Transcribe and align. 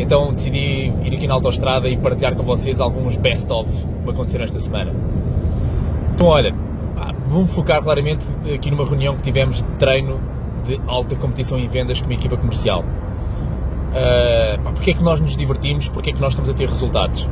Então 0.00 0.32
decidi 0.32 0.92
ir 1.04 1.14
aqui 1.14 1.26
na 1.26 1.34
autostrada 1.34 1.88
e 1.88 1.96
partilhar 1.96 2.34
com 2.34 2.42
vocês 2.42 2.80
alguns 2.80 3.16
best-of 3.16 3.70
que 4.04 4.10
aconteceram 4.10 4.46
esta 4.46 4.58
semana. 4.58 4.92
Então, 6.14 6.26
olha, 6.26 6.54
vamos 7.28 7.52
focar 7.52 7.82
claramente 7.82 8.24
aqui 8.54 8.70
numa 8.70 8.84
reunião 8.84 9.16
que 9.16 9.22
tivemos 9.22 9.58
de 9.58 9.68
treino 9.78 10.18
de 10.64 10.80
alta 10.86 11.14
competição 11.16 11.58
em 11.58 11.68
vendas 11.68 12.00
com 12.00 12.06
uma 12.06 12.14
equipa 12.14 12.36
comercial. 12.36 12.80
Uh, 12.80 14.72
porque 14.72 14.92
é 14.92 14.94
que 14.94 15.02
nós 15.02 15.20
nos 15.20 15.36
divertimos? 15.36 15.88
Porque 15.88 16.10
é 16.10 16.12
que 16.12 16.20
nós 16.20 16.32
estamos 16.32 16.48
a 16.48 16.54
ter 16.54 16.68
resultados? 16.68 17.28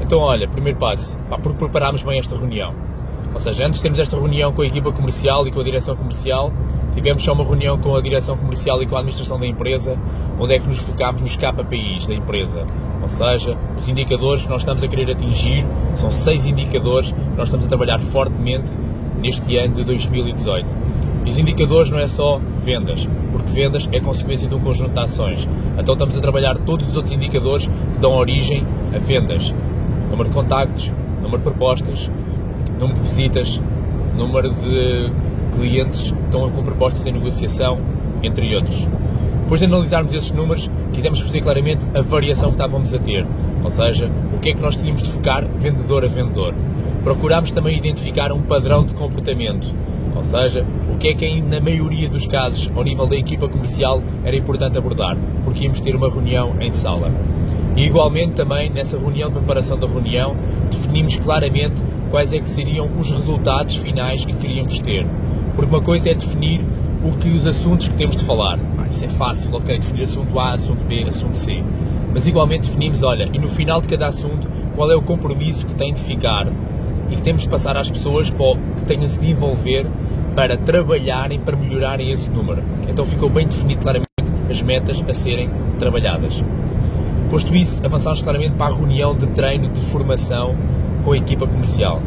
Então, 0.00 0.18
olha, 0.18 0.48
primeiro 0.48 0.78
passo, 0.78 1.16
pá, 1.30 1.38
porque 1.38 1.58
preparámos 1.58 2.02
bem 2.02 2.18
esta 2.18 2.36
reunião. 2.36 2.74
Ou 3.32 3.40
seja, 3.40 3.64
antes 3.64 3.78
de 3.78 3.82
termos 3.82 4.00
esta 4.00 4.16
reunião 4.16 4.52
com 4.52 4.62
a 4.62 4.66
equipa 4.66 4.90
comercial 4.90 5.46
e 5.46 5.52
com 5.52 5.60
a 5.60 5.64
direção 5.64 5.94
comercial, 5.94 6.52
tivemos 6.94 7.22
só 7.22 7.32
uma 7.32 7.44
reunião 7.44 7.78
com 7.78 7.94
a 7.94 8.00
direção 8.00 8.36
comercial 8.36 8.82
e 8.82 8.86
com 8.86 8.96
a 8.96 8.98
administração 8.98 9.38
da 9.38 9.46
empresa, 9.46 9.96
onde 10.38 10.54
é 10.54 10.58
que 10.58 10.66
nos 10.66 10.78
focámos 10.78 11.22
nos 11.22 11.36
KPIs 11.36 12.06
da 12.06 12.14
empresa. 12.14 12.66
Ou 13.02 13.08
seja, 13.08 13.56
os 13.76 13.88
indicadores 13.88 14.42
que 14.42 14.48
nós 14.48 14.62
estamos 14.62 14.82
a 14.82 14.88
querer 14.88 15.10
atingir 15.10 15.66
são 15.96 16.10
seis 16.10 16.46
indicadores 16.46 17.10
que 17.10 17.36
nós 17.36 17.48
estamos 17.48 17.66
a 17.66 17.68
trabalhar 17.68 18.00
fortemente 18.00 18.70
neste 19.20 19.56
ano 19.56 19.74
de 19.74 19.84
2018. 19.84 20.66
E 21.24 21.30
os 21.30 21.38
indicadores 21.38 21.90
não 21.90 21.98
é 21.98 22.06
só 22.06 22.40
vendas, 22.64 23.08
porque 23.32 23.50
vendas 23.52 23.88
é 23.92 24.00
consequência 24.00 24.48
de 24.48 24.54
um 24.54 24.60
conjunto 24.60 24.92
de 24.92 25.00
ações. 25.00 25.48
Então 25.78 25.94
estamos 25.94 26.16
a 26.16 26.20
trabalhar 26.20 26.56
todos 26.58 26.88
os 26.88 26.96
outros 26.96 27.14
indicadores 27.14 27.66
que 27.66 28.00
dão 28.00 28.14
origem 28.14 28.64
a 28.94 28.98
vendas. 28.98 29.52
Número 30.10 30.28
de 30.28 30.34
contactos, 30.34 30.90
número 31.22 31.38
de 31.38 31.44
propostas, 31.44 32.10
número 32.78 33.00
de 33.00 33.08
visitas, 33.08 33.60
número 34.16 34.50
de 34.50 35.12
clientes 35.56 36.12
que 36.12 36.20
estão 36.24 36.50
com 36.50 36.62
propostas 36.62 37.06
em 37.06 37.12
negociação, 37.12 37.78
entre 38.22 38.54
outros. 38.54 38.86
Depois 39.42 39.60
de 39.60 39.66
analisarmos 39.66 40.14
esses 40.14 40.30
números, 40.30 40.70
quisemos 40.92 41.20
perceber 41.20 41.42
claramente 41.42 41.82
a 41.94 42.00
variação 42.00 42.50
que 42.50 42.54
estávamos 42.54 42.94
a 42.94 42.98
ter, 42.98 43.26
ou 43.62 43.70
seja, 43.70 44.10
o 44.34 44.38
que 44.38 44.50
é 44.50 44.54
que 44.54 44.60
nós 44.60 44.76
tínhamos 44.76 45.02
de 45.02 45.10
focar 45.10 45.44
vendedor 45.44 46.04
a 46.04 46.08
vendedor. 46.08 46.54
Procurámos 47.04 47.50
também 47.50 47.76
identificar 47.76 48.32
um 48.32 48.42
padrão 48.42 48.84
de 48.84 48.94
comportamento, 48.94 49.66
ou 50.14 50.22
seja, 50.24 50.64
o 50.92 50.96
que 50.98 51.08
é 51.08 51.14
que 51.14 51.40
na 51.40 51.60
maioria 51.60 52.08
dos 52.08 52.26
casos, 52.26 52.70
ao 52.74 52.84
nível 52.84 53.06
da 53.06 53.16
equipa 53.16 53.48
comercial, 53.48 54.02
era 54.24 54.36
importante 54.36 54.78
abordar, 54.78 55.16
porque 55.44 55.64
íamos 55.64 55.80
ter 55.80 55.96
uma 55.96 56.08
reunião 56.08 56.54
em 56.60 56.70
sala. 56.70 57.12
E 57.76 57.84
igualmente 57.84 58.34
também 58.34 58.70
nessa 58.70 58.98
reunião 58.98 59.28
de 59.28 59.36
preparação 59.36 59.78
da 59.78 59.86
reunião, 59.86 60.36
definimos 60.70 61.16
claramente 61.16 61.80
quais 62.10 62.32
é 62.32 62.38
que 62.38 62.50
seriam 62.50 62.88
os 62.98 63.10
resultados 63.10 63.74
finais 63.76 64.24
que 64.24 64.32
queríamos 64.34 64.78
ter. 64.78 65.06
Porque 65.54 65.74
uma 65.74 65.82
coisa 65.82 66.10
é 66.10 66.14
definir 66.14 66.64
o 67.04 67.16
que 67.16 67.28
os 67.28 67.46
assuntos 67.46 67.88
que 67.88 67.94
temos 67.94 68.16
de 68.16 68.24
falar. 68.24 68.58
Isso 68.90 69.04
é 69.04 69.08
fácil, 69.08 69.54
ok, 69.54 69.78
definir 69.78 70.04
assunto 70.04 70.38
A, 70.38 70.52
assunto 70.52 70.84
B, 70.84 71.04
assunto 71.08 71.36
C. 71.36 71.62
Mas 72.12 72.26
igualmente 72.26 72.68
definimos, 72.68 73.02
olha, 73.02 73.28
e 73.32 73.38
no 73.38 73.48
final 73.48 73.80
de 73.80 73.88
cada 73.88 74.08
assunto, 74.08 74.46
qual 74.74 74.90
é 74.90 74.94
o 74.94 75.02
compromisso 75.02 75.66
que 75.66 75.74
tem 75.74 75.92
de 75.92 76.00
ficar 76.00 76.46
e 77.10 77.16
que 77.16 77.22
temos 77.22 77.42
de 77.42 77.48
passar 77.48 77.76
às 77.76 77.90
pessoas 77.90 78.30
que 78.30 78.84
tenham 78.86 79.08
se 79.08 79.20
de 79.20 79.30
envolver 79.30 79.86
para 80.34 80.56
trabalharem, 80.56 81.38
para 81.38 81.56
melhorarem 81.56 82.10
esse 82.10 82.30
número. 82.30 82.62
Então 82.88 83.04
ficou 83.04 83.28
bem 83.28 83.46
definido 83.46 83.82
claramente 83.82 84.08
as 84.50 84.62
metas 84.62 85.02
a 85.06 85.14
serem 85.14 85.50
trabalhadas. 85.78 86.42
Posto 87.30 87.54
isso, 87.54 87.80
avançamos 87.84 88.20
claramente 88.22 88.54
para 88.56 88.72
a 88.72 88.76
reunião 88.76 89.14
de 89.14 89.26
treino 89.28 89.68
de 89.68 89.80
formação 89.80 90.54
com 91.04 91.12
a 91.12 91.16
equipa 91.16 91.46
comercial. 91.46 92.00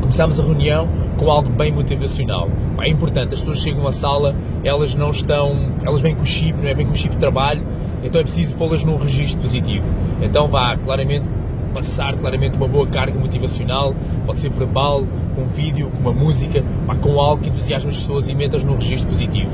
Começámos 0.00 0.40
a 0.40 0.42
reunião 0.42 0.88
com 1.22 1.30
algo 1.30 1.48
bem 1.50 1.70
motivacional. 1.70 2.50
É 2.80 2.88
importante, 2.88 3.34
as 3.34 3.40
pessoas 3.40 3.60
chegam 3.60 3.86
à 3.86 3.92
sala, 3.92 4.34
elas 4.64 4.96
não 4.96 5.10
estão, 5.10 5.70
elas 5.84 6.00
vêm 6.00 6.16
com 6.16 6.22
o 6.22 6.26
chip, 6.26 6.58
não 6.60 6.68
é? 6.68 6.74
Vêm 6.74 6.84
com 6.84 6.92
o 6.92 6.96
chip 6.96 7.14
de 7.14 7.20
trabalho, 7.20 7.62
então 8.02 8.20
é 8.20 8.24
preciso 8.24 8.56
pô-las 8.56 8.82
num 8.82 8.96
registro 8.96 9.40
positivo. 9.40 9.86
Então 10.20 10.48
vá 10.48 10.76
claramente 10.76 11.24
passar 11.72 12.16
claramente 12.16 12.56
uma 12.56 12.66
boa 12.66 12.86
carga 12.88 13.16
motivacional, 13.16 13.94
pode 14.26 14.40
ser 14.40 14.50
verbal, 14.50 15.06
com 15.36 15.44
vídeo, 15.46 15.90
com 15.90 16.10
uma 16.10 16.12
música, 16.12 16.64
com 17.00 17.20
algo 17.20 17.40
que 17.40 17.50
entusiasma 17.50 17.90
as 17.90 17.98
pessoas 17.98 18.28
e 18.28 18.34
metas 18.34 18.64
num 18.64 18.74
registro 18.74 19.08
positivo. 19.08 19.50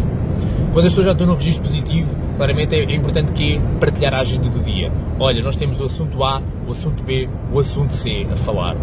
Quando 0.73 0.87
as 0.87 0.93
pessoas 0.93 1.07
já 1.07 1.13
estão 1.13 1.27
num 1.27 1.35
registro 1.35 1.65
positivo, 1.65 2.09
claramente 2.39 2.75
é, 2.75 2.79
é 2.79 2.95
importante 2.95 3.33
que 3.33 3.61
partilhar 3.79 4.15
a 4.15 4.21
agenda 4.21 4.49
do 4.49 4.65
dia. 4.65 4.91
Olha, 5.21 5.43
nós 5.43 5.55
temos 5.55 5.81
o 5.81 5.85
assunto 5.85 6.25
A, 6.25 6.41
o 6.67 6.73
assunto 6.73 7.03
B, 7.03 7.29
o 7.53 7.59
assunto 7.59 7.93
C 7.93 8.27
a 8.33 8.37
falar. 8.37 8.75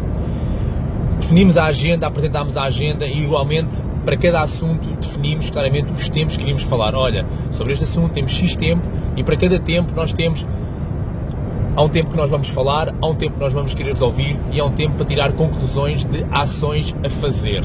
Definimos 1.25 1.57
a 1.57 1.65
agenda, 1.65 2.05
apresentámos 2.05 2.55
a 2.55 2.65
agenda 2.65 3.03
e 3.07 3.23
igualmente 3.23 3.75
para 4.05 4.15
cada 4.15 4.43
assunto 4.43 4.87
definimos 5.01 5.49
claramente 5.49 5.91
os 5.91 6.07
tempos 6.07 6.35
que 6.35 6.41
queríamos 6.41 6.61
falar. 6.61 6.93
Olha, 6.93 7.25
sobre 7.51 7.73
este 7.73 7.83
assunto 7.83 8.11
temos 8.11 8.31
X 8.31 8.55
tempo 8.55 8.83
e 9.17 9.23
para 9.23 9.35
cada 9.35 9.59
tempo 9.59 9.91
nós 9.95 10.13
temos 10.13 10.45
há 11.75 11.81
um 11.81 11.89
tempo 11.89 12.11
que 12.11 12.17
nós 12.17 12.29
vamos 12.29 12.47
falar, 12.49 12.93
há 13.01 13.07
um 13.07 13.15
tempo 13.15 13.33
que 13.33 13.39
nós 13.39 13.51
vamos 13.51 13.73
querer 13.73 13.93
resolver 13.93 14.39
e 14.51 14.59
há 14.59 14.65
um 14.65 14.71
tempo 14.73 14.97
para 14.97 15.05
tirar 15.07 15.33
conclusões 15.33 16.05
de 16.05 16.23
ações 16.31 16.95
a 17.03 17.09
fazer. 17.09 17.63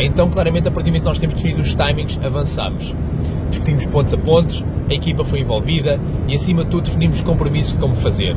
então, 0.00 0.30
claramente, 0.30 0.68
a 0.68 0.70
partir 0.70 0.90
do 0.90 0.92
momento 0.92 1.02
que 1.02 1.08
nós 1.08 1.18
temos 1.18 1.34
definido 1.34 1.60
os 1.60 1.74
timings, 1.74 2.20
avançamos. 2.24 2.94
Discutimos 3.50 3.84
pontos 3.84 4.14
a 4.14 4.16
pontos, 4.16 4.64
a 4.88 4.94
equipa 4.94 5.24
foi 5.24 5.40
envolvida 5.40 5.98
e, 6.28 6.36
acima 6.36 6.62
de 6.62 6.70
tudo, 6.70 6.84
definimos 6.84 7.20
compromissos 7.20 7.72
de 7.72 7.80
como 7.80 7.96
fazer. 7.96 8.36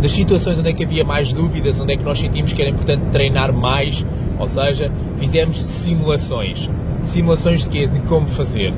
Das 0.00 0.12
situações 0.12 0.58
onde 0.58 0.70
é 0.70 0.72
que 0.72 0.84
havia 0.84 1.04
mais 1.04 1.32
dúvidas, 1.32 1.78
onde 1.78 1.92
é 1.92 1.96
que 1.96 2.02
nós 2.02 2.18
sentimos 2.18 2.52
que 2.52 2.60
era 2.62 2.70
importante 2.70 3.02
treinar 3.12 3.52
mais, 3.52 4.04
ou 4.38 4.48
seja, 4.48 4.90
fizemos 5.16 5.56
simulações. 5.56 6.70
Simulações 7.02 7.64
de 7.64 7.68
quê? 7.68 7.86
De 7.86 8.00
como 8.00 8.26
fazer. 8.26 8.72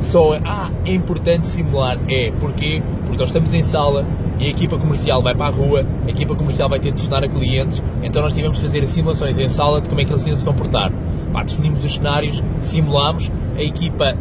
Só, 0.00 0.38
ah, 0.44 0.70
é 0.84 0.92
importante 0.92 1.48
simular. 1.48 1.98
É, 2.08 2.32
porquê? 2.40 2.80
Porque 3.02 3.18
nós 3.18 3.28
estamos 3.28 3.52
em 3.54 3.62
sala, 3.62 4.06
e 4.38 4.46
a 4.46 4.48
equipa 4.48 4.78
comercial 4.78 5.20
vai 5.20 5.34
para 5.34 5.46
a 5.46 5.50
rua, 5.50 5.84
a 6.06 6.10
equipa 6.10 6.34
comercial 6.36 6.68
vai 6.68 6.78
ter 6.78 6.92
de 6.92 6.96
telefonar 6.96 7.24
a 7.24 7.28
clientes, 7.28 7.82
então 8.02 8.22
nós 8.22 8.34
tivemos 8.34 8.58
de 8.58 8.64
fazer 8.64 8.86
simulações 8.86 9.36
em 9.36 9.48
sala 9.48 9.80
de 9.80 9.88
como 9.88 10.00
é 10.00 10.04
que 10.04 10.12
eles 10.12 10.24
iam 10.26 10.36
se 10.36 10.44
comportar. 10.44 10.92
Pá, 11.32 11.42
definimos 11.42 11.84
os 11.84 11.94
cenários, 11.94 12.42
simulámos, 12.60 13.30
a 13.56 13.62
equipa 13.62 14.16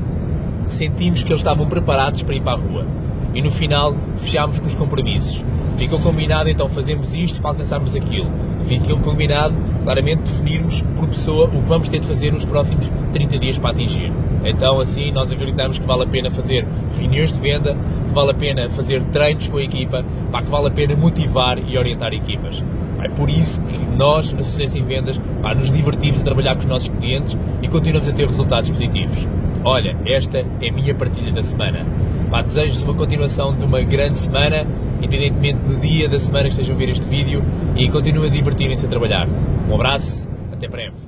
sentimos 0.67 1.21
que 1.21 1.29
eles 1.29 1.41
estavam 1.41 1.67
preparados 1.67 2.23
para 2.23 2.35
ir 2.35 2.41
para 2.41 2.53
a 2.53 2.61
rua. 2.61 2.85
E 3.33 3.41
no 3.41 3.51
final 3.51 3.95
fechámos 4.17 4.59
com 4.59 4.65
os 4.65 4.75
compromissos. 4.75 5.43
Ficou 5.77 5.99
combinado 5.99 6.49
então 6.49 6.67
fazermos 6.67 7.13
isto 7.13 7.39
para 7.39 7.51
alcançarmos 7.51 7.95
aquilo. 7.95 8.29
Ficou 8.65 8.97
combinado 8.99 9.53
claramente 9.83 10.23
definirmos 10.23 10.81
por 10.95 11.07
pessoa 11.07 11.45
o 11.45 11.61
que 11.61 11.69
vamos 11.69 11.87
ter 11.87 11.99
de 11.99 12.07
fazer 12.07 12.33
nos 12.33 12.43
próximos 12.43 12.91
30 13.13 13.37
dias 13.37 13.57
para 13.59 13.69
atingir. 13.69 14.11
Então 14.43 14.79
assim 14.79 15.11
nós 15.11 15.31
acreditamos 15.31 15.77
que 15.77 15.85
vale 15.85 16.03
a 16.03 16.07
pena 16.07 16.31
fazer 16.31 16.65
reuniões 16.97 17.31
de 17.31 17.39
venda, 17.39 17.77
vale 18.11 18.31
a 18.31 18.33
pena 18.33 18.69
fazer 18.69 19.03
treinos 19.13 19.47
com 19.47 19.57
a 19.57 19.63
equipa, 19.63 20.03
pá, 20.31 20.41
que 20.41 20.49
vale 20.49 20.67
a 20.67 20.71
pena 20.71 20.95
motivar 20.95 21.59
e 21.59 21.77
orientar 21.77 22.11
equipas. 22.11 22.63
É 23.03 23.07
por 23.09 23.29
isso 23.29 23.61
que 23.61 23.77
nós, 23.95 24.33
na 24.33 24.43
Sucesso 24.43 24.77
em 24.77 24.83
Vendas, 24.83 25.19
pá, 25.43 25.53
nos 25.53 25.71
divertimos 25.71 26.21
a 26.21 26.23
trabalhar 26.23 26.55
com 26.55 26.61
os 26.61 26.67
nossos 26.67 26.89
clientes 26.89 27.37
e 27.61 27.67
continuamos 27.67 28.09
a 28.09 28.11
ter 28.11 28.27
resultados 28.27 28.69
positivos. 28.71 29.27
Olha, 29.63 29.95
esta 30.05 30.39
é 30.39 30.69
a 30.69 30.71
minha 30.71 30.95
partilha 30.95 31.31
da 31.31 31.43
semana. 31.43 31.85
Desejo-vos 32.45 32.81
uma 32.81 32.93
continuação 32.93 33.55
de 33.55 33.65
uma 33.65 33.81
grande 33.81 34.17
semana, 34.19 34.65
independentemente 34.99 35.59
do 35.59 35.79
dia 35.79 36.07
da 36.07 36.19
semana 36.19 36.45
que 36.45 36.51
estejam 36.51 36.75
a 36.75 36.79
ver 36.79 36.89
este 36.89 37.07
vídeo, 37.07 37.43
e 37.75 37.89
continuem 37.89 38.29
a 38.29 38.33
divertirem-se 38.33 38.85
a 38.85 38.89
trabalhar. 38.89 39.27
Um 39.69 39.75
abraço, 39.75 40.27
até 40.51 40.67
breve. 40.67 41.06